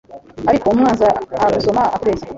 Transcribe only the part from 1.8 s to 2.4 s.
akubeshya